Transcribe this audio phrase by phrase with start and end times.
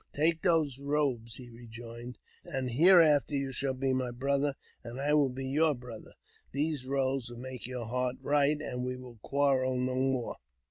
[0.15, 5.13] "Take those robes," he rejoined, '* and hereafter you shall be my brother, and I
[5.13, 6.13] will be your brother.
[6.51, 10.37] Those robes will make your heart right, and we will quarrel no more."